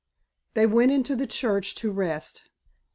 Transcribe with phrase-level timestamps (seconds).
[0.55, 2.49] They went into the church to rest.